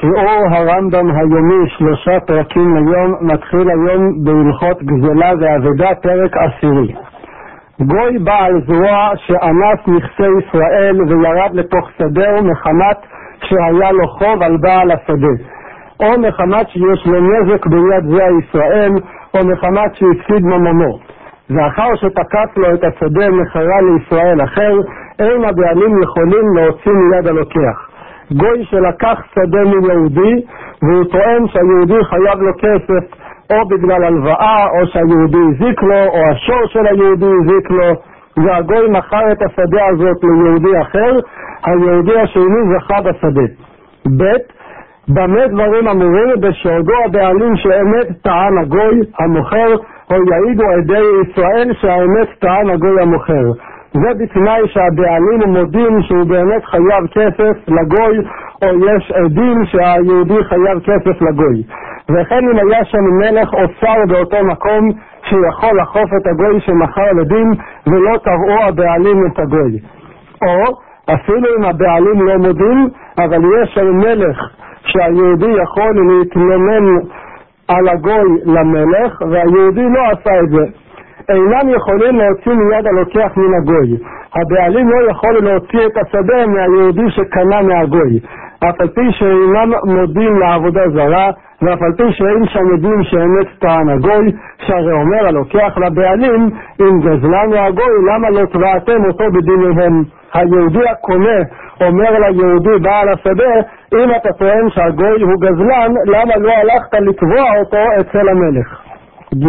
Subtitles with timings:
[0.00, 6.94] שיעור הרמב"ם היומי, שלושה פרקים ליום, מתחיל היום בהלכות גזלה ואבדה, פרק עשירי.
[7.80, 12.96] גוי בעל זרוע שאנס נכסי ישראל וירד לתוך שדהו מחמת
[13.44, 15.34] שהיה לו חוב על בעל השדה,
[16.00, 18.92] או מחמת שיש לו נזק ביד זה הישראל,
[19.34, 20.98] או מחמת שהפסיד ממונו.
[21.50, 24.72] ואחר שתקף לו את השדה מכרה לישראל אחר,
[25.18, 27.89] אין הבעלים יכולים להוציא מיד הלוקח.
[28.32, 30.42] גוי שלקח שדה מיהודי
[30.82, 33.16] והוא טוען שהיהודי חייב לו כסף
[33.52, 37.94] או בגלל הלוואה או שהיהודי הזיק לו או השור של היהודי הזיק לו
[38.36, 41.12] והגוי מכר את השדה הזאת ליהודי אחר,
[41.66, 43.46] היהודי השני זכה בשדה.
[44.18, 44.22] ב.
[45.08, 49.74] במה דברים אמורים בשעודו הבעלים שאמת טען הגוי המוכר
[50.10, 53.44] או יעידו עדי ישראל שהאמת טען הגוי המוכר.
[53.94, 58.18] זה בתנאי שהבעלים מודים שהוא באמת חייב כסף לגוי,
[58.62, 61.62] או יש עדים שהיהודי חייב כסף לגוי.
[62.08, 64.90] וכן אם היה שם מלך או שר באותו מקום
[65.22, 67.52] שיכול לחוף את הגוי שמכר לדין
[67.86, 69.78] ולא תבעו הבעלים את הגוי.
[70.42, 70.76] או
[71.14, 74.38] אפילו אם הבעלים לא מודים, אבל יש שם מלך
[74.84, 76.84] שהיהודי יכול להתלונן
[77.68, 80.64] על הגוי למלך והיהודי לא עשה את זה.
[81.28, 83.96] אינם יכולים להוציא מיד הלוקח מן הגוי.
[84.34, 88.20] הבעלים לא יכול להוציא את השדה מהיהודי שקנה מהגוי.
[88.64, 91.30] אף על פי שאינם מודים לעבודה זרה,
[91.62, 94.32] ואף על פי שאין שם עדים שאמת טען הגוי,
[94.66, 100.02] שהרי אומר הלוקח לבעלים, אם גזלה מהגוי, למה לא תבעתם אותו בדיניהם?
[100.34, 101.38] היהודי הקונה
[101.80, 103.54] אומר ליהודי בעל השדה,
[103.94, 108.89] אם אתה טוען שהגוי הוא גזלן, למה לא הלכת לתבוע אותו אצל המלך?
[109.34, 109.44] ג.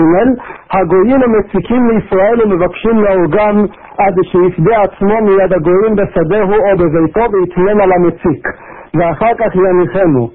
[0.71, 3.65] הגויים המציקים לישראל ומבקשים להורגם
[3.97, 8.47] עד שיפדה עצמו מיד הגויים בשדהו או בביתו ויתנם על המציק,
[8.93, 10.29] ואחר כך יניחנו.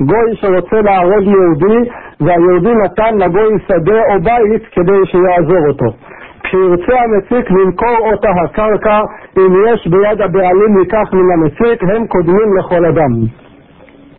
[0.00, 5.96] גוי שרוצה להרוג יהודי, והיהודי נתן לגוי שדה או בית כדי שיעזור אותו.
[6.42, 9.00] כשירצה המציק למכור אותה הקרקע,
[9.38, 13.12] אם יש ביד הבעלים לכך מן המציק, הם קודמים לכל אדם.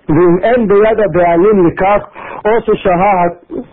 [0.10, 2.02] ואם אין ביד הבעלים לכך,
[2.46, 3.24] או ששהה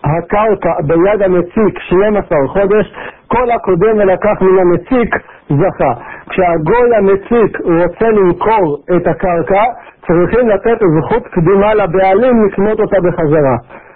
[0.03, 2.93] הקרקע ביד המציק 12 חודש,
[3.27, 5.15] כל הקודם ולקח מן המציק
[5.49, 5.93] זכה.
[6.29, 9.63] כשהגוי המציק רוצה למכור את הקרקע,
[10.07, 13.55] צריכים לתת זכות קדימה לבעלים לקנות אותה בחזרה.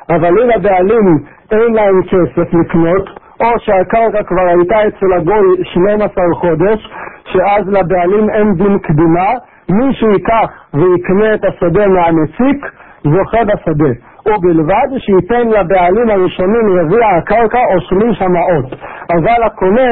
[0.09, 1.18] אבל אם הבעלים
[1.52, 3.09] אין להם כסף לקנות,
[3.41, 6.91] או שהקרקע כבר הייתה אצל הגוי 12 חודש,
[7.25, 9.29] שאז לבעלים אין דין קדימה,
[9.71, 12.65] מי שיקח ויקנה את השדה מהמציק,
[13.03, 13.91] זוכה בשדה.
[14.25, 18.65] ובלבד שייתן לבעלים הראשונים רביע הקרקע או שליש המעות.
[19.09, 19.91] אבל הקונה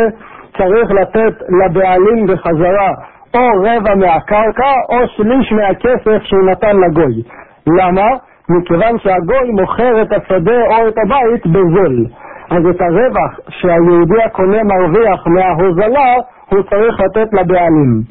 [0.57, 2.91] צריך לתת לבעלים בחזרה
[3.33, 7.23] או רבע מהקרקע או שליש מהכסף שהוא נתן לגוי.
[7.67, 8.07] למה?
[8.49, 12.05] מכיוון שהגוי מוכר את השדה או את הבית בזול.
[12.51, 16.13] אז את הרווח שהיהודי הקונה מרוויח מההוזלה
[16.49, 18.01] הוא צריך לתת לבעלים.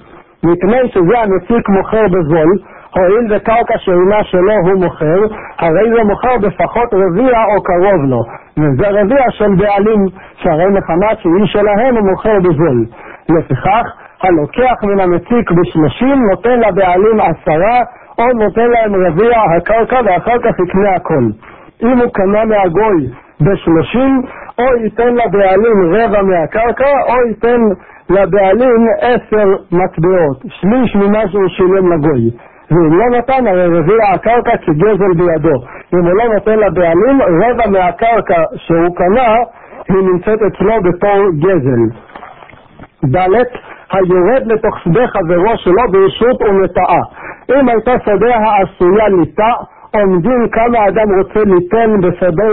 [0.44, 2.58] מפני שזה המפיק מוכר בזול,
[2.96, 5.20] הואיל וקרקע שאינה שלו הוא מוכר,
[5.58, 8.22] הרי זה מוכר בפחות רביע או קרוב לו,
[8.58, 12.84] וזה רביע של בעלים, שהרי מחמת שהיא שלהם הוא מוכר בזול.
[13.28, 13.86] לפיכך,
[14.22, 17.80] הלוקח מן המציק בשלושים נותן לבעלים עשרה,
[18.18, 21.24] או נותן להם רביע הקרקע ואחר כך יקנה הכל.
[21.82, 23.10] אם הוא קנה מהגוי
[23.40, 24.22] בשלושים,
[24.58, 27.60] או ייתן לבעלים רבע מהקרקע, או ייתן
[28.10, 32.30] לבעלים עשר מטבעות, שליש ממה שהוא שילם לגוי.
[32.70, 35.56] ואם לא נתן, הרי רביע הקרקע כגזל בידו.
[35.94, 39.34] אם הוא לא נותן לבעלים, רבע מהקרקע שהוא קנה,
[39.88, 41.82] היא נמצאת אצלו בתור גזל.
[43.04, 43.42] ד'
[43.92, 47.00] היורד לתוך שדה חברו שלו ברשות ונטעה.
[47.50, 49.52] אם הייתה שדה העשויה ליטה,
[49.94, 52.44] עומדים כמה אדם רוצה ליתן בשדה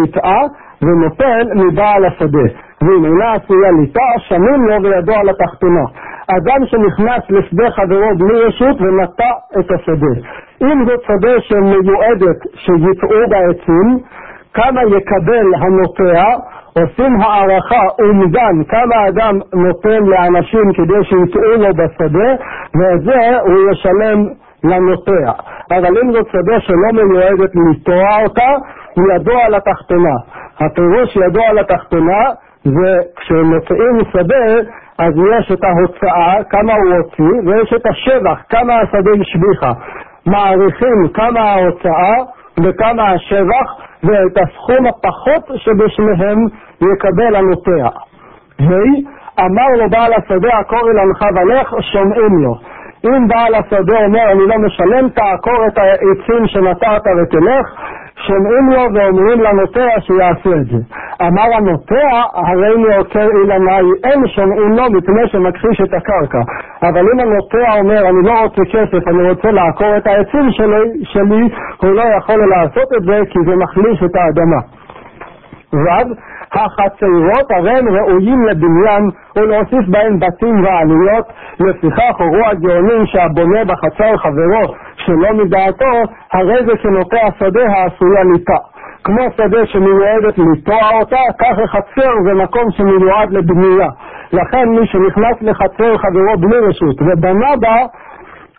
[0.00, 0.40] ליטאה,
[0.82, 2.48] ונותן מבעל השדה.
[2.84, 5.84] ואם אינה עשויה ליטה, שמים לו וידו על התחתונה.
[6.28, 10.14] אדם שנכנס לשדה חברו בלי רשות ונטע את השדה.
[10.62, 13.98] אם זאת שדה שמיועדת שיטעו בעצים,
[14.54, 16.24] כמה יקבל הנוטע,
[16.78, 22.30] עושים הערכה אומדן כמה אדם נותן לאנשים כדי שיטעו לו בשדה,
[22.74, 24.18] ואת זה הוא ישלם
[24.64, 25.32] לנוטע.
[25.70, 28.50] אבל אם זאת שדה שלא מיועדת לטוע אותה,
[29.14, 30.16] ידו על התחתונה.
[30.60, 32.20] הפירוש ידו על התחתונה
[32.64, 39.10] זה כשמוציאים שדה, אז יש את ההוצאה, כמה הוא הוציא, ויש את השבח, כמה השדה
[39.20, 39.72] השביחה.
[40.26, 42.14] מעריכים כמה ההוצאה
[42.64, 43.68] וכמה השבח,
[44.04, 46.38] ואת הסכום הפחות שבשניהם
[46.92, 47.88] יקבל הנוטע.
[48.60, 52.54] ה' אמר לו בעל השדה, הקורא לנך ולך, שומעים לו.
[53.06, 57.66] אם בעל השדה אומר אני לא משלם, תעקור את העצים שנטעת ותלך,
[58.26, 60.78] שומעים לו ואומרים לנוטע שיעשו את זה.
[61.22, 66.40] אמר הנוטע, הרי מי עוקר אילנאי, אין שומעים לו מפני שמכחיש את הקרקע.
[66.82, 71.48] אבל אם הנוטע אומר, אני לא רוצה כסף, אני רוצה לעקור את העצים שלי, שלי
[71.82, 74.60] הוא לא יכול לעשות את זה כי זה מחליש את האדמה.
[75.72, 76.06] ואז
[76.52, 79.02] החצרות הרי הם ראויים לבניין
[79.36, 81.26] ולהוסיף בהם בתים ועלויות,
[81.60, 88.73] לפיכך הורו הגאונים שהבונה בחצר חברו שלא מדעתו, הרי זה כנוטע שדה העשויה ליטה.
[89.04, 93.88] כמו שדה שמיועדת לטוע אותה, כך החצר זה מקום שמיועד לבנייה.
[94.32, 97.76] לכן מי שנכנס לחצר חברו בלי רשות ובנה בה,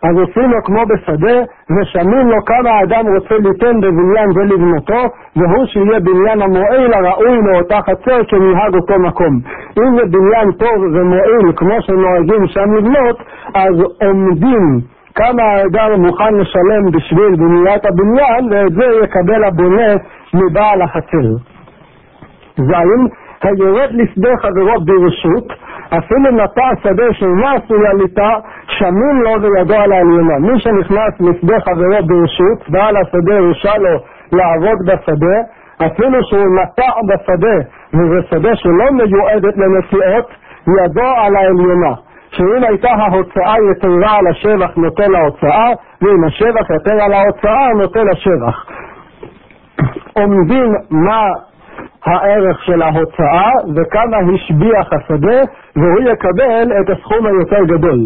[0.02, 1.36] אז עושים לו כמו בשדה,
[1.70, 5.02] ושמים לו כמה האדם רוצה ליתן בבניין ולבנותו,
[5.36, 9.40] והוא שיהיה בניין המועיל הראוי לאותה חצר כמנהג אותו מקום.
[9.78, 13.16] אם זה בניין טוב ומועיל כמו שנוהגים שם לבנות,
[13.54, 14.80] אז עומדים
[15.16, 19.92] כמה האדם מוכן לשלם בשביל בניית הבניין, ואת זה יקבל הבונה
[20.34, 21.28] מבעל החצר.
[22.56, 22.72] ז'
[23.42, 25.52] היורד לשדה חברו ברשות,
[25.98, 28.30] אפילו נטע שדה שאינה עשויה ליטה,
[28.66, 30.38] שמין לו וידו על העליונה.
[30.38, 33.98] מי שנכנס לשדה חברו ברשות, בעל השדה הרשה לו
[34.32, 35.36] לעבוד בשדה,
[35.86, 37.56] אפילו שהוא נטע בשדה,
[37.94, 40.30] וזה שדה שלא מיועדת לנסיעות,
[40.66, 42.05] ידו על העליונה.
[42.30, 45.68] שאם הייתה ההוצאה יתרה על השבח נוטה להוצאה,
[46.02, 48.64] ואם השבח יתר על ההוצאה נוטה לשבח.
[50.12, 51.26] עומדים מה
[52.04, 55.42] הערך של ההוצאה וכמה השביח השדה,
[55.76, 57.98] והוא יקבל את הסכום היותר גדול.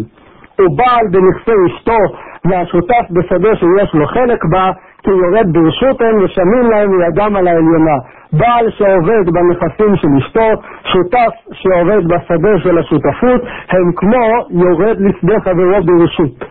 [0.59, 1.97] הוא בעל בנכסי אשתו
[2.45, 4.71] והשותף בשדה שיש לו חלק בה,
[5.03, 7.97] כי יורד ברשות הם ושמים להם ידם על העליונה.
[8.33, 15.83] בעל שעובד בנכסים של אשתו, שותף שעובד בשדה של השותפות, הם כמו יורד לשדה חברו
[15.85, 16.43] ברשות.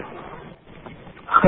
[1.31, 1.47] ח'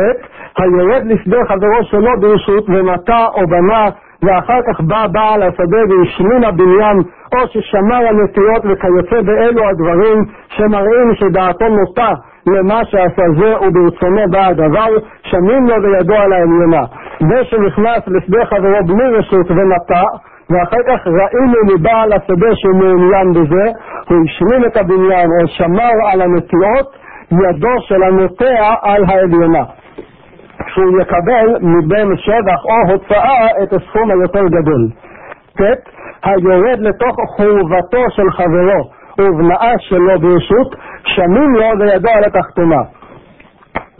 [0.59, 3.89] היורד לשדה חברו שלו ברשות ומטע או בנה
[4.23, 6.99] ואחר כך בא בעל השדה והשמין הבניין,
[7.35, 12.15] או ששמר הנטיות וכיוצא באלו הדברים שמראים שדעתו נוטה
[12.47, 14.89] למה שעשה זה וברצונו בא הדבר,
[15.23, 16.85] שמין לו וידו על העליונה.
[17.21, 20.03] זה שנכנס לשדה חברו בלי רשות ונטע,
[20.51, 23.71] ואחר כך ראינו מבעל השדה שהוא מעוניין בזה,
[24.09, 26.97] הוא השמין את הבניין או שמר על הנטיות,
[27.33, 29.65] ידו של הנוטע על העליונה.
[30.67, 34.89] שהוא יקבל מבין שבח או הוצאה את הסכום היותר גדול.
[35.57, 35.61] ט.
[36.25, 42.83] היורד לתוך חורבתו של חברו ובנאה שלו ברשות, שמים לו וידו על התחתונה.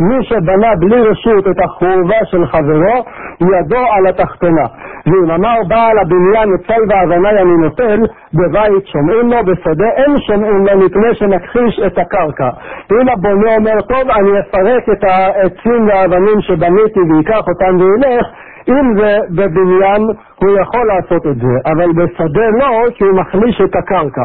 [0.01, 3.05] מי שבנה בלי רשות את החורבה של חברו,
[3.41, 4.67] ידו על התחתונה.
[5.07, 8.01] ואם אמר בעל הבניין אצל ואבני אני נוטל,
[8.35, 12.49] בבית שומעים לו, בשדה אין שומעים לו מפני שנכחיש את הקרקע.
[12.93, 18.27] אם הבונה אומר, טוב, אני אפרק את העצים והאבנים שבניתי ויקח אותם וילך,
[18.69, 20.03] אם זה בבניין,
[20.43, 24.23] הוא יכול לעשות את זה, אבל בשדה לא, כי הוא מחליש את הקרקע.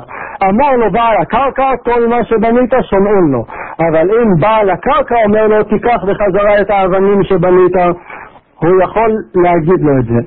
[0.49, 3.45] אמר לו בעל הקרקע, כל מה שבנית שומעים לו.
[3.79, 7.75] אבל אם בעל הקרקע אומר לו, תיקח בחזרה את האבנים שבנית,
[8.59, 10.19] הוא יכול להגיד לו את זה.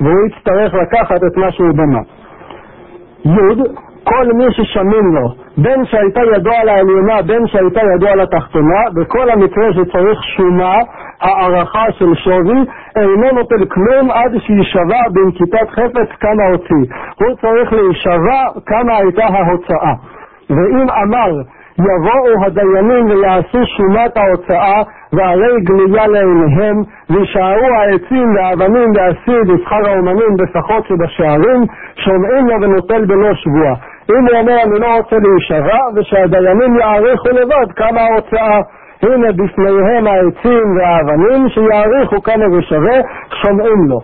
[0.00, 2.00] והוא יצטרך לקחת את מה שהוא בנה.
[3.24, 8.80] י' כל מי ששמים לו, בין שהייתה ידו על העליונה, בין שהייתה ידו על התחתונה,
[8.94, 10.78] בכל המקרה שצריך שומה,
[11.20, 12.58] הערכה של שווי,
[12.96, 16.94] אינו נוטל כלום עד שיישבע בנקיטת חפץ כמה הוציא.
[17.20, 19.94] הוא צריך להישבע כמה הייתה ההוצאה.
[20.50, 21.30] ואם אמר
[21.78, 26.76] יבואו הדיינים ויעשו שומת ההוצאה והרי גלויה לעיניהם
[27.10, 31.60] וישארו העצים והאבנים והסיד ושכר האומנים בסכות שבשערים
[32.04, 33.74] שומעים לו ונוטל בלא שבוע
[34.10, 38.60] אם הוא אומר אני לא רוצה להישבע ושהדיינים יעריכו לבד כמה ההוצאה.
[39.02, 42.96] הנה בפניהם העצים והאבנים שיעריכו כמה זה שווה
[43.42, 44.00] שומעים לו.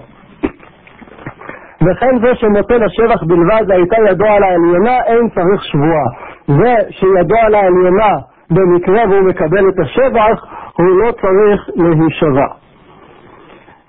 [1.87, 6.07] וכן זה שנותן השבח בלבד הייתה ידו על העליונה אין צריך שבועה.
[6.47, 8.17] זה שידו על העליונה
[8.51, 10.45] במקרה והוא מקבל את השבח,
[10.77, 12.47] הוא לא צריך להישבע.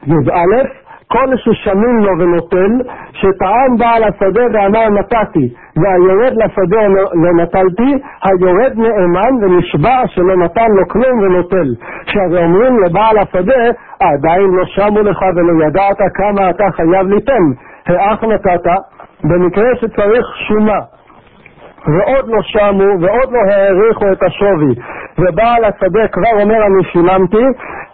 [0.07, 0.63] י"א
[1.07, 2.71] כל ששמים לו ונוטל,
[3.11, 7.91] שטען בעל השדה ואמר נתתי, והיורד לשדה לא נטלתי,
[8.23, 11.75] היורד נאמן ונשבע שלא נתן לו כלום ונוטל.
[12.05, 13.63] שהרי אומרים לבעל השדה,
[13.99, 17.43] עדיין לא שמו לך ולא ידעת כמה אתה חייב ליתן,
[17.87, 18.69] האח נתת,
[19.23, 20.79] במקרה שצריך שומה.
[21.87, 24.75] ועוד לא שמו ועוד לא העריכו את השווי.
[25.17, 27.45] ובעל השדה כבר אומר אני שילמתי.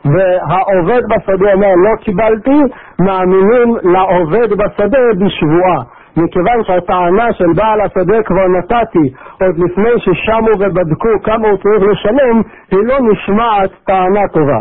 [0.05, 2.59] והעובד בשדה אומר לא קיבלתי.
[3.00, 11.10] מאמינים לעובד בשדה בשבועה מכיוון שהטענה של בעל השדה כבר נתתי עוד לפני ששמו ובדקו
[11.24, 14.60] כמה הוא צריך לשלם, היא לא נשמעת טענה טובה.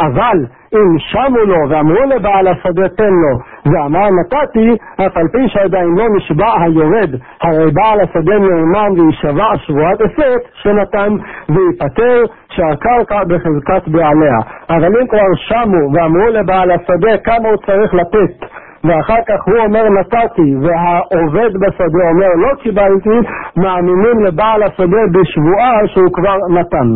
[0.00, 0.38] אבל
[0.74, 3.38] אם שמו לו ואמרו לבעל השדה תן לו,
[3.72, 4.70] ואמר נתתי,
[5.06, 7.10] אף על פי שעדיין לא נשבע היורד,
[7.42, 11.12] הרי בעל השדה נאמן ויישבע שבועת הסת שנתן,
[11.48, 14.38] וייפטר שהקרקע בחזקת בעליה.
[14.70, 18.46] אבל אם כבר שמו ואמרו לבעל השדה כמה הוא צריך לתת,
[18.84, 26.12] ואחר כך הוא אומר נתתי, והעובד בשדה אומר לא קיבלתי, מאמינים לבעל השדה בשבועה שהוא
[26.12, 26.88] כבר נתן.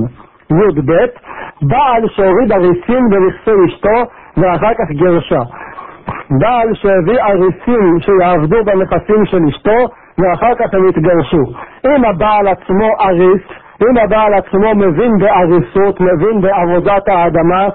[0.50, 0.92] י"ב,
[1.62, 3.98] בעל שהוריד אריסים בנכסי אשתו
[4.36, 5.42] ואחר כך גרשה.
[6.40, 9.78] בעל שהביא אריסים שיעבדו בנכסים של אשתו
[10.18, 11.42] ואחר כך הם יתגרשו.
[11.86, 13.42] אם הבעל עצמו אריס,
[13.82, 17.68] אם הבעל עצמו מבין באריסות, מבין בעבודת האדמה,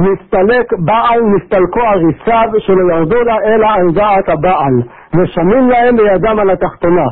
[0.00, 4.82] מסתלק בעל מסתלקו אריסיו שלא ירדו לה אלא על דעת הבעל,
[5.14, 7.06] ושמים להם בידם על התחתונה.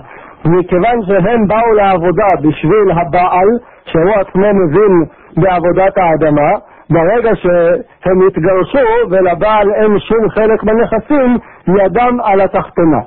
[0.44, 3.48] מכיוון שהם באו לעבודה בשביל הבעל,
[3.84, 5.04] שהוא עצמו מבין
[5.36, 6.50] בעבודת האדמה,
[6.90, 11.36] ברגע שהם התגרשו ולבעל אין שום חלק בנכסים,
[11.68, 13.00] ידם על התחתונה.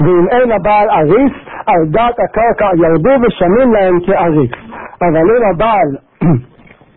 [0.00, 1.32] ואם אין הבעל אריס,
[1.66, 4.50] על דעת הקרקע ירדו ושמים להם כאריס.
[5.02, 5.88] אבל אם הבעל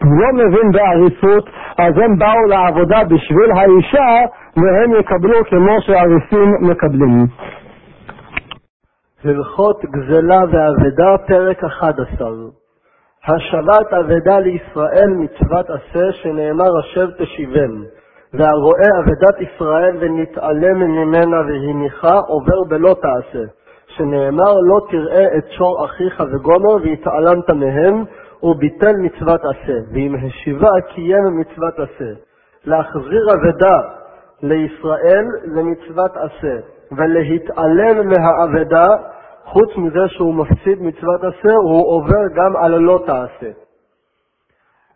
[0.01, 4.25] לא מבין באריסות, אז הם באו לעבודה בשביל האישה,
[4.58, 7.25] והם יקבלו כמו שאריסים מקבלים.
[9.24, 12.30] הלכות גזלה ואבדה, פרק 11
[13.27, 17.84] השבת אבדה לישראל מצוות עשה, שנאמר אשר תשיבם.
[18.34, 23.46] והרואה אבדת ישראל ונתעלם ממנה והניחה, עובר בלא תעשה.
[23.88, 28.04] שנאמר לא תראה את שור אחיך וגומו והתעלמת מהם,
[28.44, 29.79] וביטל מצוות עשה.
[29.94, 32.12] ואם השיבה קיים מצוות עשה.
[32.65, 33.77] להחזיר אבדה
[34.44, 36.58] לישראל זה מצוות עשה,
[36.91, 38.86] ולהתעלם מהאבדה
[39.44, 43.51] חוץ מזה שהוא מפסיד מצוות עשה, הוא עובר גם על לא תעשה.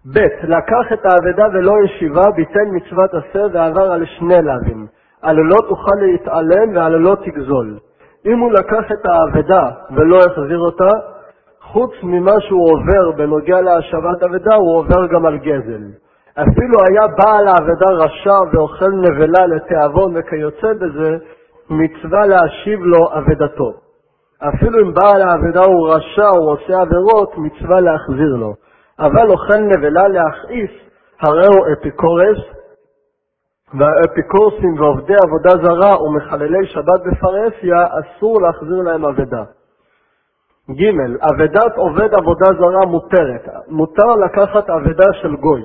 [0.05, 0.17] ב.
[0.43, 4.87] לקח את האבדה ולא ישיבה, ביטל מצוות עשה ועבר על שני לאווים.
[5.21, 7.77] על לא תוכל להתעלם ועל לא תגזול.
[8.25, 10.89] אם הוא לקח את האבדה ולא החזיר אותה,
[11.71, 15.83] חוץ ממה שהוא עובר בנוגע להשבת אבדה, הוא עובר גם על גזל.
[16.33, 21.17] אפילו היה בעל האבדה רשע ואוכל נבלה לתיאבון וכיוצא בזה,
[21.69, 23.73] מצווה להשיב לו אבדתו.
[24.49, 28.53] אפילו אם בעל האבדה הוא רשע, הוא עושה עבירות, מצווה להחזיר לו.
[28.99, 30.71] אבל אוכל נבלה להכעיס,
[31.21, 32.37] הרי הוא אפיקורס,
[33.79, 39.43] והאפיקורסים ועובדי עבודה זרה ומחללי שבת בפרהסיה, אסור להחזיר להם אבדה.
[40.73, 40.83] ג.
[41.31, 43.47] אבדת עובד עבודה זרה מותרת.
[43.67, 45.63] מותר לקחת אבדה של גוי,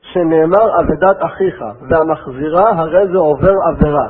[0.00, 4.08] שנאמר אבדת אחיך, והמחזירה הרי זה עובר עבירה,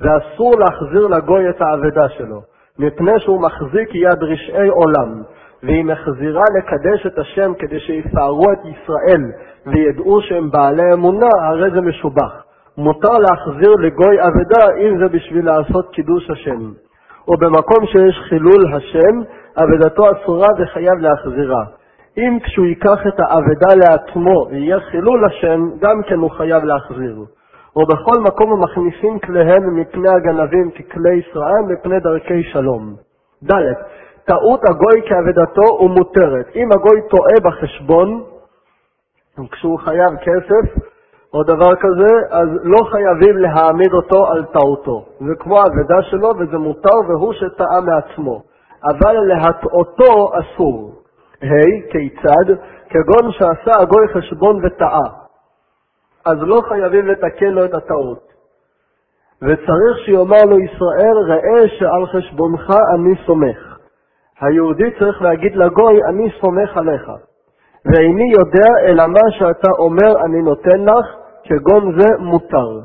[0.00, 2.40] ואסור להחזיר לגוי את האבדה שלו.
[2.78, 5.22] מפני שהוא מחזיק יד רשעי עולם,
[5.62, 9.22] והיא מחזירה לקדש את השם כדי שיפארו את ישראל
[9.66, 12.44] וידעו שהם בעלי אמונה, הרי זה משובח.
[12.78, 16.70] מותר להחזיר לגוי אבדה אם זה בשביל לעשות קידוש השם.
[17.28, 19.20] או במקום שיש חילול השם,
[19.62, 21.64] אבדתו אסורה וחייב להחזירה.
[22.18, 27.24] אם כשהוא ייקח את האבדה לעצמו ויהיה חילול השם, גם כן הוא חייב להחזיר.
[27.76, 32.94] ובכל מקום המכניסים כליהם מפני הגנבים ככלי ישראל מפני דרכי שלום.
[33.44, 33.52] ד.
[34.24, 36.46] טעות הגוי כאבדתו ומותרת.
[36.56, 38.24] אם הגוי טועה בחשבון,
[39.50, 40.82] כשהוא חייב כסף
[41.34, 45.04] או דבר כזה, אז לא חייבים להעמיד אותו על טעותו.
[45.20, 48.49] זה כמו האבדה שלו וזה מותר והוא שטעה מעצמו.
[48.84, 50.94] אבל להטעותו אסור.
[51.42, 51.44] ה.
[51.44, 52.54] Hey, כיצד?
[52.88, 55.20] כגון שעשה הגוי חשבון וטעה.
[56.26, 58.30] אז לא חייבים לתקן לו את הטעות.
[59.42, 63.78] וצריך שיאמר לו ישראל, ראה שעל חשבונך אני סומך.
[64.40, 67.10] היהודי צריך להגיד לגוי, אני סומך עליך.
[67.84, 71.06] ואיני יודע אלא מה שאתה אומר אני נותן לך,
[71.44, 72.80] כגון זה מותר.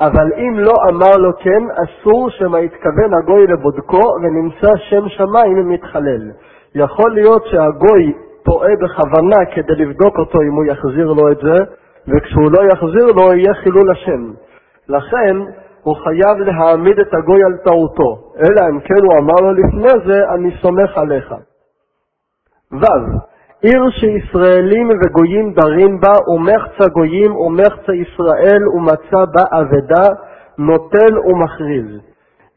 [0.00, 6.30] אבל אם לא אמר לו כן, אסור שמא יתכוון הגוי לבודקו ונמצא שם שמיים מתחלל.
[6.74, 11.64] יכול להיות שהגוי טועה בכוונה כדי לבדוק אותו אם הוא יחזיר לו את זה,
[12.08, 14.32] וכשהוא לא יחזיר לו יהיה חילול השם.
[14.88, 15.36] לכן
[15.82, 20.20] הוא חייב להעמיד את הגוי על טעותו, אלא אם כן הוא אמר לו לפני זה,
[20.34, 21.34] אני סומך עליך.
[22.72, 22.84] ו.
[23.66, 30.06] עיר שישראלים וגויים דרים בה, ומחצה גויים ומחצה ישראל, ומצא בה אבדה,
[30.58, 32.00] נוטל ומכריז.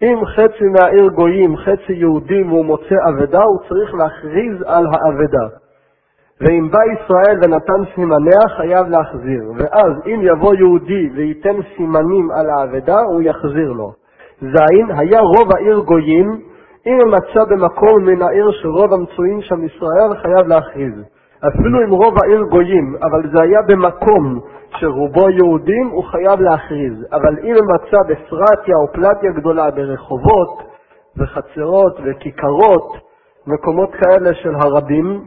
[0.04, 5.48] אם חצי מהעיר גויים, חצי יהודים, והוא מוצא אבדה, הוא צריך להכריז על האבדה.
[6.42, 9.44] ואם בא ישראל ונתן סימניה, חייב להחזיר.
[9.58, 13.92] ואז אם יבוא יהודי וייתן סימנים על האבדה, הוא יחזיר לו.
[14.42, 16.42] זין, היה רוב העיר גויים,
[16.88, 20.94] אם מצא במקום מן העיר שרוב המצויים שם ישראל, חייב להכריז.
[21.48, 24.40] אפילו אם רוב העיר גויים, אבל זה היה במקום
[24.78, 27.06] שרובו יהודים, הוא חייב להכריז.
[27.12, 30.62] אבל אם מצא בפרטיה או פלטיה גדולה ברחובות
[31.18, 32.94] וחצרות וכיכרות,
[33.48, 35.26] מקומות כאלה של הרבים,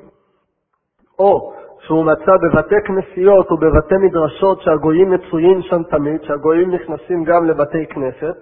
[1.18, 7.86] או שהוא מצא בבתי כנסיות ובבתי מדרשות שהגויים מצויים שם תמיד, שהגויים נכנסים גם לבתי
[7.86, 8.36] כנסת,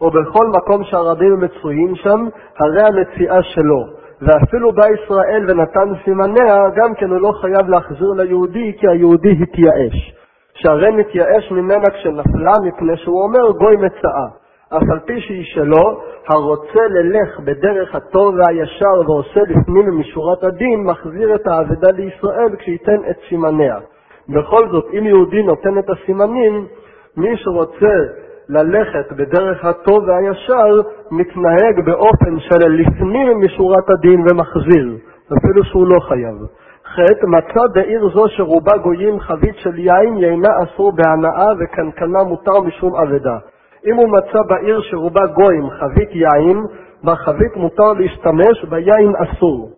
[0.00, 2.26] או בכל מקום שהרבים מצויים שם,
[2.58, 3.86] הרי המציאה שלו.
[4.22, 10.14] ואפילו בא ישראל ונתן סימניה, גם כן הוא לא חייב להחזיר ליהודי, כי היהודי התייאש.
[10.54, 14.26] שהרי מתייאש ממנה כשנפלה, מפני שהוא אומר גוי מצאה.
[14.68, 21.34] אף על פי שהיא שלו, הרוצה ללך בדרך הטוב והישר ועושה לפנים משורת הדין, מחזיר
[21.34, 23.78] את האבדה לישראל כשייתן את סימניה.
[24.28, 26.66] בכל זאת, אם יהודי נותן את הסימנים,
[27.16, 27.94] מי שרוצה
[28.48, 34.96] ללכת בדרך הטוב והישר, מתנהג באופן של לפנים משורת הדין ומחזיר,
[35.38, 36.36] אפילו שהוא לא חייב.
[36.86, 42.94] ח' מצא בעיר זו שרובה גויים חבית של יין, יינה אסור בהנאה וקנקנה מותר משום
[42.96, 43.38] אבדה.
[43.86, 46.58] אם הוא מצא בעיר שרובה גויים חבית יין,
[47.04, 49.70] בחבית מותר להשתמש, ביין אסור,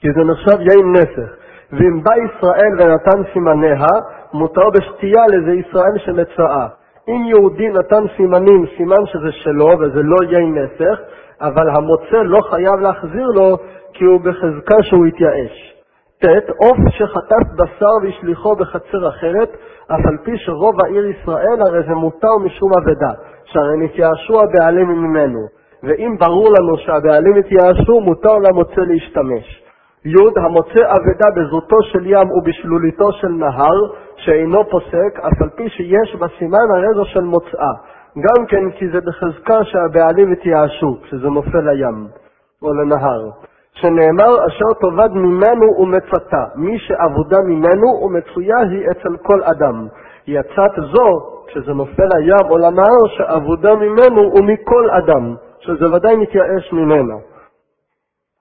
[0.00, 1.30] כי זה נחשב יין נסך.
[1.72, 3.86] ואם בא ישראל ונתן סימניה,
[4.32, 6.79] מותר בשתייה לזה ישראל שמצאה.
[7.10, 11.00] אם יהודי נתן סימנים, סימן שזה שלו וזה לא יין נסך,
[11.40, 13.56] אבל המוצא לא חייב להחזיר לו
[13.92, 15.74] כי הוא בחזקה שהוא התייאש.
[16.20, 16.26] ט.
[16.56, 19.50] עוף שחטף בשר והשליחו בחצר אחרת,
[19.86, 23.12] אף על פי שרוב העיר ישראל הרי זה מותר משום אבדה,
[23.44, 25.40] שהרי נתייאשו הבעלים ממנו.
[25.82, 29.62] ואם ברור לנו שהבעלים התייאשו, מותר למוצא להשתמש.
[30.04, 30.14] י.
[30.36, 33.78] המוצא אבדה בזוטו של ים ובשלוליתו של נהר,
[34.24, 37.72] שאינו פוסק, אף על פי שיש בסימן הרי זו של מוצאה.
[38.18, 42.06] גם כן כי זה בחזקה שהבעלים התייאשו, כשזה נופל לים,
[42.62, 43.30] או לנהר.
[43.72, 49.86] שנאמר אשר תאבד ממנו ומצתה, מי שעבודה ממנו ומצויה היא אצל כל אדם.
[50.26, 51.08] יצאת זו,
[51.46, 57.14] כשזה נופל לים או לנהר, שעבודה ממנו ומכל אדם, שזה ודאי מתייאש ממנה.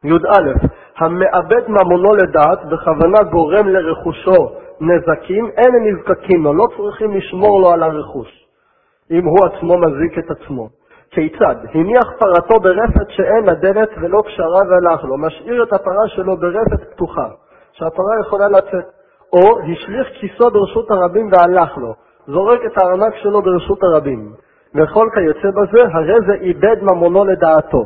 [0.03, 7.61] י"א המאבד ממונו לדעת, בכוונה גורם לרכושו נזקים, אין הם נזקקים לו, לא צריכים לשמור
[7.61, 8.47] לו על הרכוש,
[9.11, 10.69] אם הוא עצמו מזיק את עצמו.
[11.11, 11.55] כיצד?
[11.73, 17.27] הניח פרתו ברפת שאין הדלת ולא קשרה והלך לו, משאיר את הפרה שלו ברפת פתוחה,
[17.71, 18.85] שהפרה יכולה לצאת.
[19.33, 21.93] או השליך כיסו ברשות הרבים והלך לו,
[22.27, 24.31] זורק את הארנק שלו ברשות הרבים.
[24.75, 27.83] וכל כיוצא בזה, הרי זה איבד ממונו לדעתו.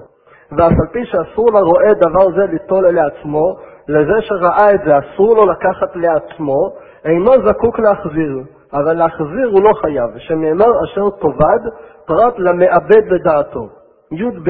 [0.51, 3.55] ואף על פי שאסור לרועה דבר זה ליטול לעצמו,
[3.87, 6.69] לזה שראה את זה אסור לו לקחת לעצמו,
[7.05, 8.43] אינו זקוק להחזיר,
[8.73, 11.69] אבל להחזיר הוא לא חייב, שנאמר אשר תאבד,
[12.05, 13.69] פרט למאבד לדעתו.
[14.11, 14.49] י"ב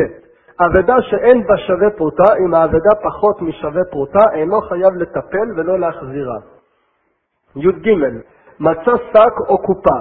[0.62, 6.38] אבדה שאין בה שווה פרוטה, אם האבדה פחות משווה פרוטה, אינו חייב לטפל ולא להחזירה.
[7.56, 7.89] י"ג
[8.60, 10.00] מצא שק או קופה,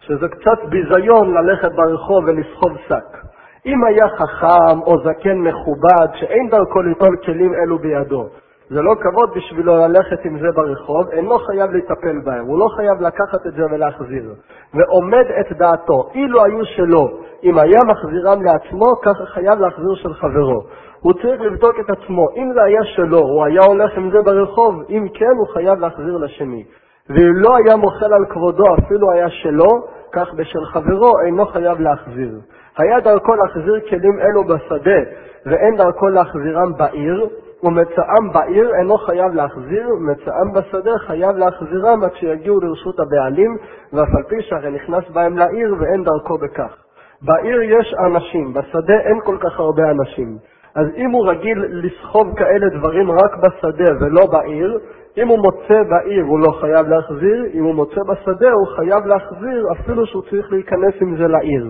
[0.00, 3.26] שזה קצת ביזיון ללכת ברחוב ולסחוב שק.
[3.66, 8.28] אם היה חכם או זקן מכובד שאין דרכו ליטול כלים אלו בידו,
[8.70, 13.00] זה לא כבוד בשבילו ללכת עם זה ברחוב, אינו חייב לטפל בהם, הוא לא חייב
[13.00, 14.34] לקחת את זה ולהחזיר.
[14.74, 17.08] ועומד את דעתו, אילו היו שלו,
[17.42, 20.62] אם היה מחזירם לעצמו, ככה חייב להחזיר של חברו.
[21.00, 24.82] הוא צריך לבדוק את עצמו, אם זה היה שלו, הוא היה הולך עם זה ברחוב,
[24.90, 26.64] אם כן, הוא חייב להחזיר לשני.
[27.10, 32.40] ואם לא היה מוחל על כבודו, אפילו היה שלו, כך בשל חברו, אינו חייב להחזיר.
[32.78, 35.00] היה דרכו להחזיר כלים אלו בשדה,
[35.46, 37.28] ואין דרכו להחזירם בעיר,
[37.62, 43.56] ומצאם בעיר אינו חייב להחזיר, מצאם בשדה חייב להחזירם עד שיגיעו לרשות הבעלים,
[43.92, 46.76] ואף על פי שהרי נכנס בהם לעיר ואין דרכו בכך.
[47.22, 50.38] בעיר יש אנשים, בשדה אין כל כך הרבה אנשים.
[50.74, 54.78] אז אם הוא רגיל לסחוב כאלה דברים רק בשדה ולא בעיר,
[55.18, 59.66] אם הוא מוצא בעיר הוא לא חייב להחזיר, אם הוא מוצא בשדה הוא חייב להחזיר
[59.72, 61.66] אפילו שהוא צריך להיכנס עם זה לעיר.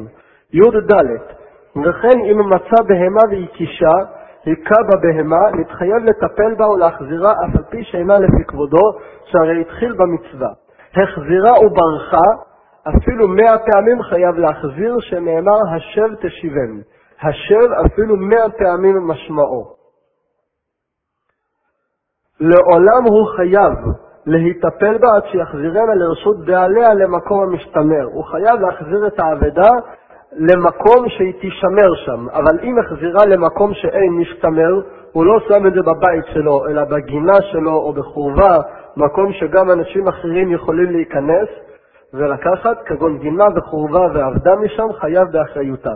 [0.53, 0.93] י"ד
[1.85, 3.95] וכן אם מצא בהמה והיא קישה,
[4.47, 8.93] היכה בבהמה, נתחייב לטפל בה ולהחזירה אף על פי שאינה לפי כבודו,
[9.25, 10.49] שהרי התחיל במצווה.
[10.97, 12.27] החזירה וברחה,
[12.89, 16.81] אפילו מאה פעמים חייב להחזיר, שנאמר השב תשיבם.
[17.23, 19.77] השב אפילו מאה פעמים משמעו.
[22.41, 23.73] לעולם הוא חייב
[24.27, 28.05] להיטפל בה עד שיחזירנה לרשות בעליה למקום המשתמר.
[28.13, 29.71] הוא חייב להחזיר את האבדה
[30.33, 34.81] למקום שהיא תישמר שם, אבל אם החזירה למקום שאין משתמר,
[35.13, 38.57] הוא לא שם את זה בבית שלו, אלא בגינה שלו או בחורבה,
[38.97, 41.49] מקום שגם אנשים אחרים יכולים להיכנס
[42.15, 45.95] ולקחת, כגון גינה וחורבה ועבדה משם, חייב באחריותה.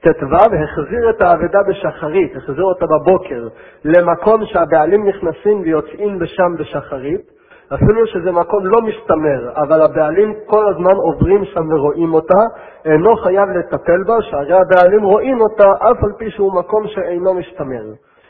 [0.00, 3.48] ט"ו, החזיר את האבדה בשחרית, החזיר אותה בבוקר,
[3.84, 7.39] למקום שהבעלים נכנסים ויוצאים בשם בשחרית,
[7.74, 12.38] אפילו שזה מקום לא משתמר, אבל הבעלים כל הזמן עוברים שם ורואים אותה,
[12.84, 17.82] אינו חייב לטפל בה, שהרי הבעלים רואים אותה אף על פי שהוא מקום שאינו משתמר.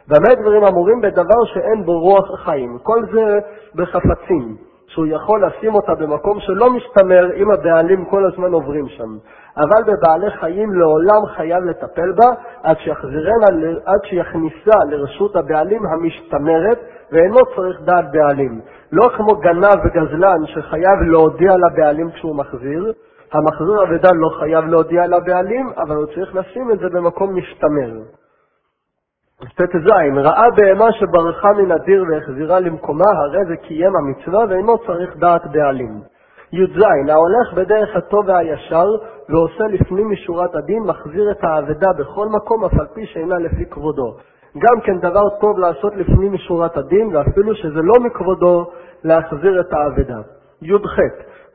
[0.09, 2.79] באמת דברים אמורים בדבר שאין בו רוח חיים.
[2.83, 3.38] כל זה
[3.74, 9.16] בחפצים, שהוא יכול לשים אותה במקום שלא משתמר אם הבעלים כל הזמן עוברים שם.
[9.57, 12.26] אבל בבעלי חיים לעולם חייב לטפל בה
[12.62, 12.76] עד,
[13.85, 16.79] עד שיכניסה לרשות הבעלים המשתמרת
[17.12, 18.61] ואינו צריך דעת בעלים.
[18.92, 22.92] לא כמו גנב וגזלן שחייב להודיע לבעלים כשהוא מחזיר,
[23.33, 27.90] המחזיר אבדה לא חייב להודיע לבעלים, אבל הוא צריך לשים את זה במקום משתמר.
[29.57, 35.46] ט"ז ראה בהמה שברחה מן הדיר והחזירה למקומה, הרי זה קיים המצווה ואינו צריך דעת
[35.53, 36.01] בעלים.
[36.53, 38.87] י"ז ההולך בדרך הטוב והישר
[39.29, 44.16] ועושה לפנים משורת הדין, מחזיר את האבדה בכל מקום, אף על פי שאינה לפי כבודו.
[44.59, 48.71] גם כן דבר טוב לעשות לפנים משורת הדין, ואפילו שזה לא מכבודו,
[49.05, 50.19] להחזיר את האבדה.
[50.63, 50.97] י"ח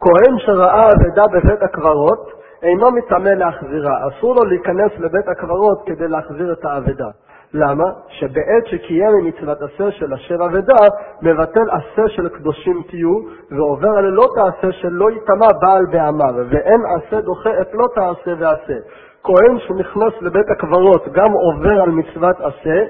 [0.01, 2.31] כהן שראה אבדה בבית הקברות,
[2.63, 4.07] אינו מטמא להחזירה.
[4.07, 7.09] אסור לו להיכנס לבית הקברות כדי להחזיר את האבדה.
[7.53, 7.85] למה?
[8.09, 10.85] שבעת שקיים ממצוות עשה של אשר אבדה,
[11.21, 13.19] מבטל עשה של קדושים תהיו,
[13.51, 18.77] ועובר על לא תעשה שלא יטמע בעל בעמיו, ואין עשה דוחה את לא תעשה ועשה.
[19.25, 22.83] כהן שנכנס לבית הקברות גם עובר על מצוות עשה,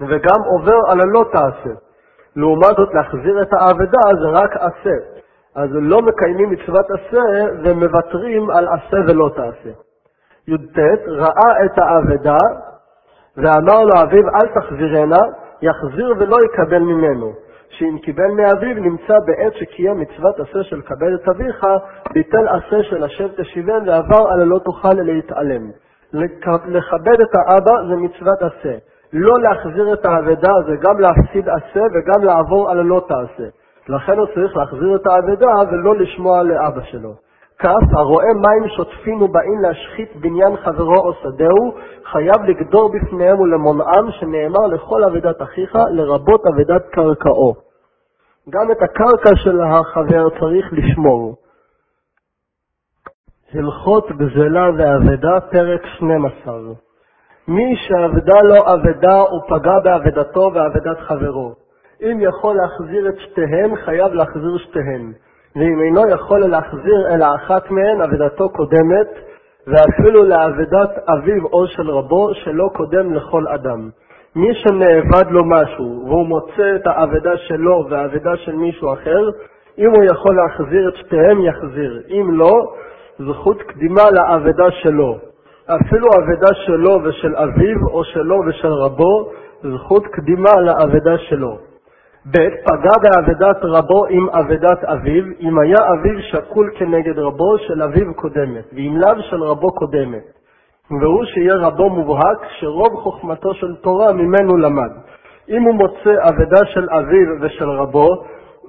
[0.00, 1.74] וגם עובר על הלא תעשה.
[2.36, 4.96] לעומת זאת, להחזיר את האבדה זה רק עשה.
[5.54, 7.22] אז לא מקיימים מצוות עשה
[7.64, 9.70] ומוותרים על עשה ולא תעשה.
[10.48, 12.38] י"ט ראה את האבדה
[13.36, 15.20] ואמר לו אביו אל תחזירנה,
[15.62, 17.32] יחזיר ולא יקבל ממנו.
[17.78, 21.66] שאם קיבל מאביו נמצא בעת שקיים מצוות עשה של קבל את אביך,
[22.12, 25.70] ביטל עשה של השב תשיבן ועבר על הלא תוכל להתעלם.
[26.66, 28.74] לכבד את האבא זה מצוות עשה.
[29.12, 33.48] לא להחזיר את האבדה זה גם להפסיד עשה וגם לעבור על הלא תעשה.
[33.88, 37.14] לכן הוא צריך להחזיר את האבדה ולא לשמוע לאבא שלו.
[37.58, 44.66] כ' הרואה מים שוטפים ובאים להשחית בניין חברו או שדהו, חייב לגדור בפניהם ולמונעם, שנאמר
[44.66, 47.54] לכל אבדת אחיך, לרבות אבדת קרקעו.
[48.50, 51.36] גם את הקרקע של החבר צריך לשמור.
[53.54, 56.58] הלכות גזלה ואבדה, פרק 12
[57.48, 61.54] מי שאבדה לו אבדה ופגע באבדתו ואבדת חברו.
[62.02, 65.12] אם יכול להחזיר את שתיהן, חייב להחזיר שתיהן.
[65.56, 69.08] ואם אינו יכול להחזיר אלא אחת מהן, אבדתו קודמת,
[69.66, 73.88] ואפילו לאבדת אביו או של רבו, שלא קודם לכל אדם.
[74.36, 79.30] מי שנאבד לו משהו, והוא מוצא את האבדה שלו והאבדה של מישהו אחר,
[79.78, 82.02] אם הוא יכול להחזיר את שתיהם, יחזיר.
[82.10, 82.72] אם לא,
[83.18, 85.18] זכות קדימה לאבדה שלו.
[85.66, 89.30] אפילו אבדה שלו ושל אביו, או שלו ושל רבו,
[89.62, 91.58] זכות קדימה לאבדה שלו.
[92.26, 92.36] ב.
[92.64, 98.64] פגע באבדת רבו עם אבדת אביו, אם היה אביו שקול כנגד רבו של אביו קודמת,
[98.72, 100.22] ואם לאו של רבו קודמת.
[101.00, 104.90] והוא שיהיה רבו מובהק, שרוב חוכמתו של תורה ממנו למד.
[105.48, 108.08] אם הוא מוצא אבדה של אביו ושל רבו,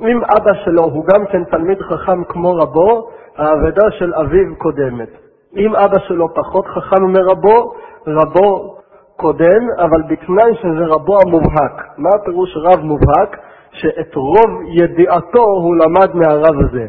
[0.02, 5.10] אם אבא שלו הוא גם כן תלמיד חכם כמו רבו, האבדה של אביו קודמת.
[5.58, 7.74] אם אבא שלו פחות חכם מרבו,
[8.08, 8.76] רבו
[9.18, 11.88] קודם, אבל בתנאי שזה רבו המובהק.
[11.98, 13.45] מה הפירוש רב מובהק?
[13.76, 16.86] שאת רוב ידיעתו הוא למד מהרב הזה.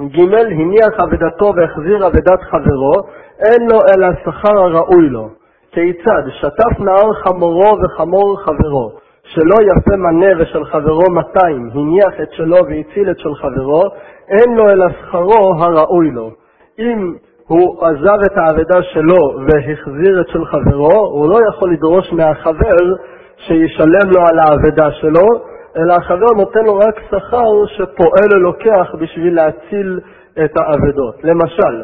[0.00, 2.92] ג' הניח אבדתו והחזיר אבדת חברו,
[3.38, 5.28] אין לו אלא השכר הראוי לו.
[5.72, 6.22] כיצד?
[6.40, 8.92] שטף נהר חמורו וחמור חברו,
[9.24, 13.82] שלא יפה מנה ושל חברו 200, הניח את שלו והציל את של חברו,
[14.28, 16.30] אין לו אלא שכרו הראוי לו.
[16.78, 17.14] אם
[17.46, 22.94] הוא עזב את האבדה שלו והחזיר את של חברו, הוא לא יכול לדרוש מהחבר
[23.36, 30.00] שישלם לו על האבדה שלו, אלא החבר נותן לו רק שכר שפועל ולוקח בשביל להציל
[30.44, 31.24] את האבדות.
[31.24, 31.82] למשל,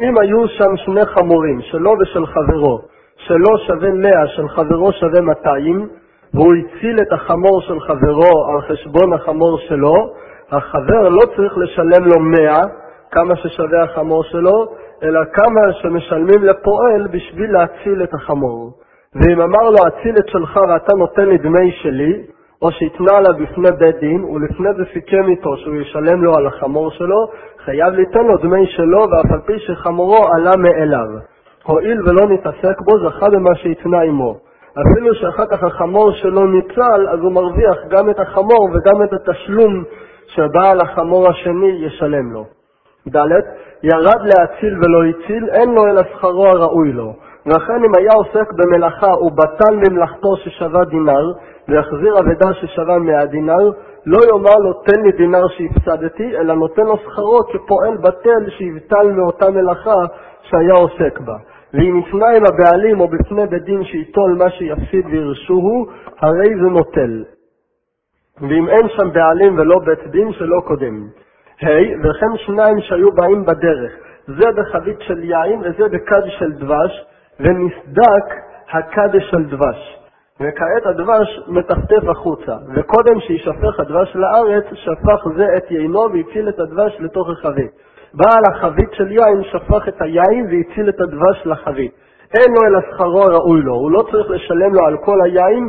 [0.00, 2.80] אם היו שם שני חמורים, שלו ושל חברו,
[3.16, 5.88] שלו שווה 100, של חברו שווה 200,
[6.34, 10.12] והוא הציל את החמור של חברו על חשבון החמור שלו,
[10.50, 12.62] החבר לא צריך לשלם לו 100,
[13.10, 14.66] כמה ששווה החמור שלו,
[15.02, 18.72] אלא כמה שמשלמים לפועל בשביל להציל את החמור.
[19.14, 22.22] ואם אמר לו, אציל את שלך ואתה נותן לי דמי שלי,
[22.62, 26.90] או שהתנה עליו בפני בית דין, ולפני זה סיכם איתו שהוא ישלם לו על החמור
[26.90, 27.26] שלו,
[27.64, 31.06] חייב ליתן לו דמי שלו, ואף על פי שחמורו עלה מאליו.
[31.64, 34.36] הואיל ולא נתעסק בו, זכה במה שהתנה עמו.
[34.72, 39.84] אפילו שאחר כך החמור שלו ניצל, אז הוא מרוויח גם את החמור וגם את התשלום
[40.26, 42.44] שבעל החמור השני ישלם לו.
[43.08, 43.26] ד'
[43.82, 47.12] ירד להציל ולא הציל, אין לו אלא שכרו הראוי לו.
[47.46, 51.32] וכן אם היה עוסק במלאכה ובטל ממלאכתו ששווה דינר,
[51.68, 53.70] ויחזיר אבדה ששווה מאה דינר,
[54.06, 59.50] לא יאמר לו תן לי דינר שהפסדתי, אלא נותן לו שכרו כפועל בטל שיבטל מאותה
[59.50, 60.00] מלאכה
[60.42, 61.36] שהיה עוסק בה.
[61.74, 65.86] ואם יפנה עם הבעלים או בפני בית דין שייטול מה שיפסיד וירשוהו,
[66.20, 67.24] הרי זה נוטל.
[68.40, 71.06] ואם אין שם בעלים ולא בית דין שלא קודם.
[71.62, 73.92] ה' hey, וכן שניים שהיו באים בדרך,
[74.26, 77.04] זה בחבית של יין וזה בכד של דבש,
[77.42, 78.26] ונסדק
[78.70, 79.98] הכד של דבש.
[80.40, 86.96] וכעת הדבש מטפטף החוצה, וקודם שישפך הדבש לארץ, שפך זה את יינו והציל את הדבש
[87.00, 87.70] לתוך החבית.
[88.14, 91.92] בעל החבית של יין שפך את היין והציל את הדבש לחבית.
[92.34, 95.68] אין לו אלא שכרו הראוי לו, הוא לא צריך לשלם לו על כל היין,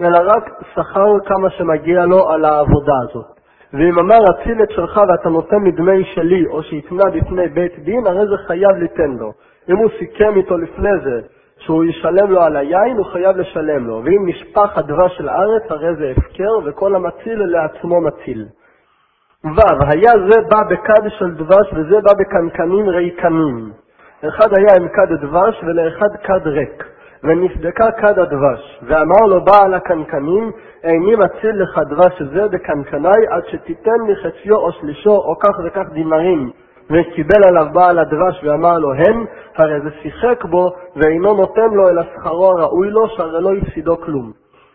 [0.00, 3.26] אלא רק שכר כמה שמגיע לו על העבודה הזאת.
[3.72, 8.26] ואם אמר אציל את שלך ואתה נותן מדמי שלי, או שהתנה בפני בית דין, הרי
[8.26, 9.32] זה חייב ליתן לו.
[9.68, 11.20] אם הוא סיכם איתו לפני זה
[11.58, 14.02] שהוא ישלם לו על היין, הוא חייב לשלם לו.
[14.04, 18.46] ואם נשפך הדבש של הארץ, הרי זה הפקר, וכל המציל לעצמו מציל.
[19.44, 23.72] ו' היה זה בא בכד של דבש וזה בא בקנקנים ריקנים.
[24.28, 26.84] אחד היה עם כד דבש ולאחד כד ריק.
[27.24, 30.52] ונסדקה כד הדבש, ואמר לו בעל הקנקנים,
[30.84, 35.84] איני מציל לך דבש זה בקנקני עד שתיתן לי חציו או שלישו או כך וכך
[35.92, 36.50] דינרים.
[36.90, 39.24] וקיבל עליו בעל הדבש ואמר לו הן,
[39.56, 44.32] הרי זה שיחק בו ואינו נותן לו אלא שכרו הראוי לו, שהרי לא הפסידו כלום.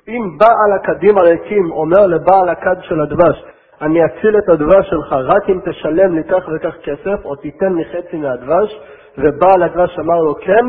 [0.08, 3.46] אם בעל הכדים הריקים אומר לבעל הכד של הדבש,
[3.82, 7.86] אני אציל את הדבש שלך רק אם תשלם לי כך וכך כסף, או תיתן לי
[7.86, 8.80] חצי מהדבש,
[9.18, 10.66] ובעל הדבש אמר לו כן,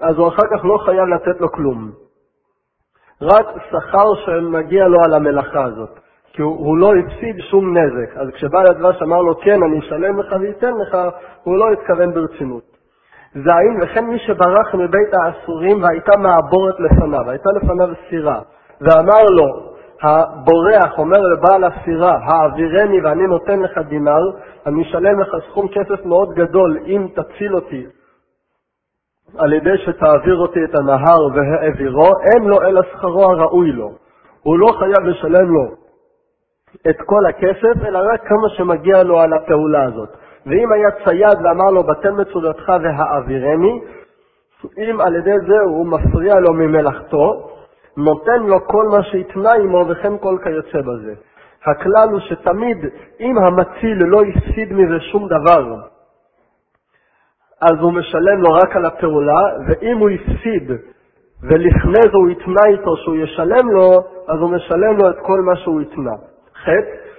[0.00, 1.90] אז הוא אחר כך לא חייב לתת לו כלום.
[3.22, 5.98] רק שכר שמגיע לו על המלאכה הזאת.
[6.38, 8.16] כי הוא, הוא לא הפסיד שום נזק.
[8.16, 10.98] אז כשבעל הדבש אמר לו כן, אני אשלם לך ואתן לך,
[11.42, 12.62] הוא לא התכוון ברצינות.
[13.34, 13.48] ז'
[13.82, 18.40] וכן מי שברח מבית האסורים והייתה מעבורת לפניו, הייתה לפניו סירה,
[18.80, 19.46] ואמר לו,
[20.02, 24.30] הבורח אומר לבעל הסירה, העבירני ואני נותן לך דינר,
[24.66, 27.86] אני אשלם לך סכום כסף מאוד גדול אם תציל אותי
[29.38, 33.92] על ידי שתעביר אותי את הנהר והעבירו, אין לו אלא שכרו הראוי לו.
[34.42, 35.87] הוא לא חייב לשלם לו
[36.90, 40.08] את כל הכסף, אלא רק כמה שמגיע לו על הפעולה הזאת.
[40.46, 43.80] ואם היה צייד ואמר לו, בטל מצודתך והעבירני,
[44.78, 47.50] אם על ידי זה הוא מפריע לו ממלאכתו,
[47.96, 51.14] נותן לו כל מה שהתנה עמו וכן כל כיוצא בזה.
[51.66, 52.78] הכלל הוא שתמיד
[53.20, 55.74] אם המציל לא הפסיד מזה שום דבר,
[57.60, 60.70] אז הוא משלם לו רק על הפעולה, ואם הוא הפסיד
[61.42, 63.90] ולפני זה הוא התנה איתו שהוא ישלם לו,
[64.28, 66.14] אז הוא משלם לו את כל מה שהוא התנה.
[66.64, 66.70] ח'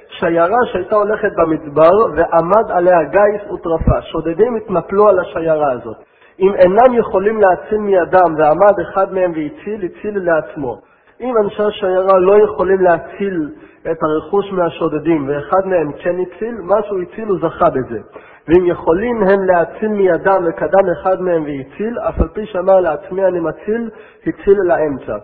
[0.10, 4.02] שיירה שהייתה הולכת במדבר ועמד עליה גיס וטרפה.
[4.02, 5.98] שודדים התנפלו על השיירה הזאת.
[6.40, 10.82] אם אינם יכולים להציל מידם ועמד אחד מהם והציל, הציל לעצמו.
[11.22, 13.50] אם אנשי השיירה לא יכולים להציל
[13.92, 18.00] את הרכוש מהשודדים ואחד מהם כן הציל, מה שהוא הציל הוא זכה בזה.
[18.48, 23.40] ואם יכולים הם להציל מידם וקדם אחד מהם והציל, אף על פי שאמר לעצמי אני
[23.40, 23.90] מציל,
[24.28, 25.18] הציל לאמצע.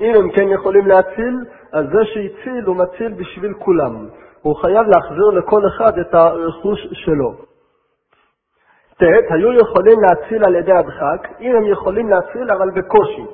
[0.00, 4.08] אם הם כן יכולים להציל, אז זה שהציל הוא מציל בשביל כולם.
[4.42, 7.34] הוא חייב להחזיר לכל אחד את הרכוש שלו.
[8.98, 9.02] ט.
[9.30, 13.24] היו יכולים להציל על ידי הדחק, אם הם יכולים להציל אבל בקושי.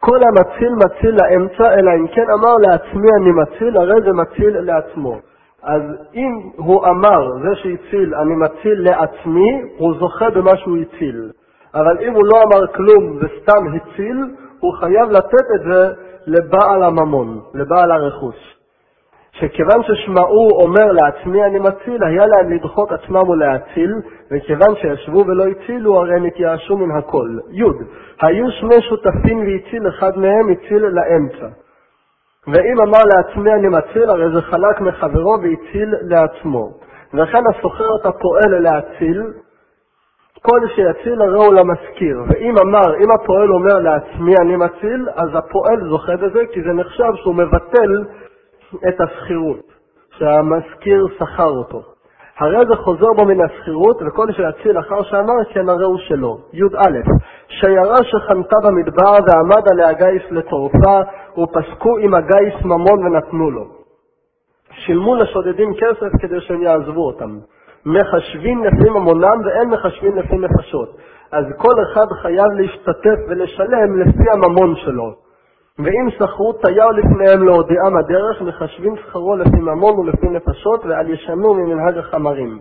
[0.00, 5.18] כל המציל מציל לאמצע, אלא אם כן אמר לעצמי אני מציל, הרי זה מציל לעצמו.
[5.62, 5.82] אז
[6.14, 11.30] אם הוא אמר, זה שהציל, אני מציל לעצמי, הוא זוכה במה שהוא הציל.
[11.74, 15.92] אבל אם הוא לא אמר כלום וסתם הציל, הוא חייב לתת את זה
[16.26, 18.58] לבעל הממון, לבעל הרכוש.
[19.32, 23.94] שכיוון ששמעו אומר לעצמי אני מציל, היה להם לדחות עצמם ולהציל,
[24.30, 27.28] וכיוון שישבו ולא הצילו, הרי הם התייאשו מן הכל.
[27.50, 27.62] י.
[28.22, 31.46] היו שני שותפים והציל אחד מהם, הציל לאמצע.
[32.46, 36.70] ואם אמר לעצמי אני מציל, הרי זה חלק מחברו והציל לעצמו.
[37.14, 39.22] וכן הסוחר את הפועל להציל,
[40.50, 42.22] כל שיציל הרי הוא למשכיר.
[42.28, 47.12] ואם אמר, אם הפועל אומר לעצמי אני מציל, אז הפועל זוכה בזה, כי זה נחשב
[47.14, 48.04] שהוא מבטל
[48.88, 49.72] את השכירות,
[50.18, 51.82] שהמשכיר שכר אותו.
[52.38, 56.38] הרי זה חוזר בו מן השכירות, וכל שיציל אחר שאמר כן הרי הוא שלו.
[56.52, 56.90] י"א
[57.48, 61.00] שיירה שחנתה במדבר ועמד עליה גיס לטורפה,
[61.38, 63.64] ופסקו עם הגיס ממון ונתנו לו.
[64.72, 67.38] שילמו לשודדים כסף כדי שהם יעזבו אותם.
[67.86, 70.96] מחשבים לפי ממונם ואין מחשבים לפי נפשות.
[71.32, 75.14] אז כל אחד חייב להשתתף ולשלם לפי הממון שלו.
[75.78, 81.98] ואם שכרו תייר לפניהם להודיעם הדרך, מחשבים שכרו לפי ממון ולפי נפשות, ואל ישנו ממנהג
[81.98, 82.58] החמרים.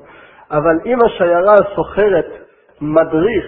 [0.52, 2.26] אבל אם השיירה סוחרת
[2.82, 3.46] מדריך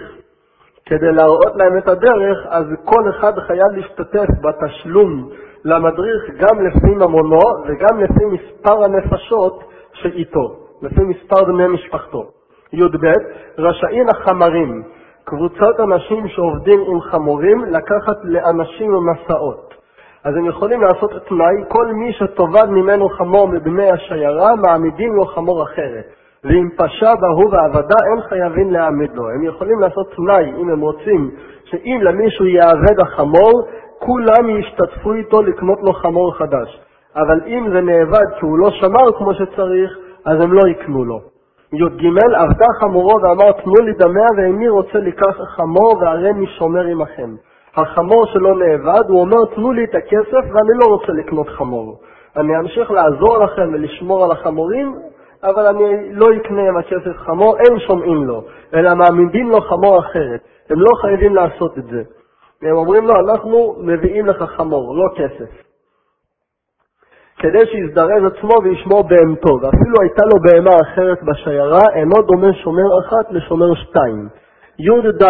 [0.86, 5.28] כדי להראות להם את הדרך, אז כל אחד חייב להשתתף בתשלום
[5.64, 12.30] למדריך גם לפי ממונו וגם לפי מספר הנפשות שאיתו, לפי מספר בני משפחתו.
[12.72, 13.06] י"ב
[13.58, 14.82] רשאין החמרים,
[15.24, 19.74] קבוצת אנשים שעובדים עם חמורים, לקחת לאנשים ומסעות.
[20.24, 25.62] אז הם יכולים לעשות תנאי, כל מי שתאבד ממנו חמור מבני השיירה, מעמידים לו חמור
[25.62, 26.04] אחרת.
[26.44, 29.30] ואם פשע בהוא ועבדה, אין חייבים להעמיד לו.
[29.30, 31.30] הם יכולים לעשות תנאי, אם הם רוצים,
[31.64, 36.80] שאם למישהו יאבד החמור, כולם ישתתפו איתו לקנות לו חמור חדש.
[37.16, 41.20] אבל אם זה נאבד כי הוא לא שמר כמו שצריך, אז הם לא יקנו לו.
[41.72, 42.06] י"ג
[42.36, 47.34] עבדה חמורו ואמר תנו לי דמיה ואיני רוצה לקח חמור והריני שומר עמכם.
[47.76, 52.00] החמור שלו נאבד, הוא אומר תנו לי את הכסף ואני לא רוצה לקנות חמור.
[52.36, 54.94] אני אמשיך לעזור לכם ולשמור על החמורים,
[55.42, 58.42] אבל אני לא אקנה עם הכסף חמור, אין שומעים לו,
[58.74, 60.40] אלא מעמידים לו חמור אחרת.
[60.70, 62.02] הם לא חייבים לעשות את זה.
[62.62, 65.69] והם אומרים לו, אנחנו מביאים לך חמור, לא כסף.
[67.40, 73.30] כדי שיזדרז עצמו וישמור בהמתו, ואפילו הייתה לו בהמה אחרת בשיירה, אינו דומה שומר אחת
[73.30, 74.28] לשומר שתיים.
[74.78, 75.24] י"ד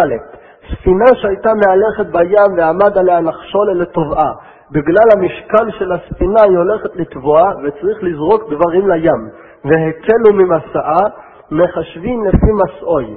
[0.71, 4.31] ספינה שהייתה מהלכת בים ועמד עליה נחשול לטובעה.
[4.71, 9.29] בגלל המשקל של הספינה היא הולכת לטבוע וצריך לזרוק דברים לים,
[9.65, 11.03] והקלו ממסעה,
[11.51, 13.15] מחשבים לפי מסעוי.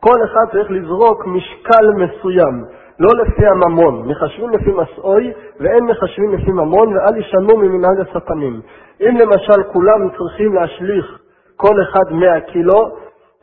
[0.00, 2.64] כל אחד צריך לזרוק משקל מסוים.
[2.98, 8.60] לא לפי הממון, מחשבים לפי מסעוי ואין מחשבים לפי ממון ואל ישנו ממנהג הספנים.
[9.00, 11.18] אם למשל כולם צריכים להשליך
[11.56, 12.96] כל אחד 100 קילו,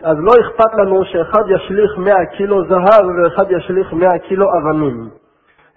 [0.04, 5.10] אז לא אכפת לנו שאחד ישליך 100 קילו זהב ואחד ישליך 100 קילו אבנים.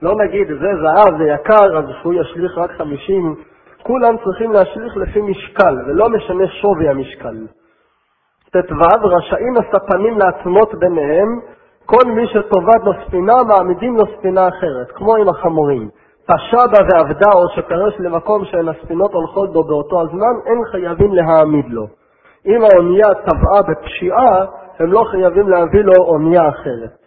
[0.03, 3.35] לא נגיד, זה זהב, זה יקר, אז שהוא ישליך רק 50.
[3.83, 7.37] כולם צריכים להשליך לפי משקל, ולא משנה שווי המשקל.
[8.53, 11.41] ט"ו רשאים הספנים להתנות ביניהם
[11.87, 15.89] כל מי שטובת לו ספינה, מעמידים לו ספינה אחרת, כמו עם החמורים.
[16.27, 21.67] פשע בה ועבדה או שפרש למקום שהן הספינות הולכות בו באותו הזמן, אין חייבים להעמיד
[21.69, 21.87] לו.
[22.47, 24.45] אם האונייה טבעה בפשיעה,
[24.79, 27.04] הם לא חייבים להביא לו אונייה אחרת.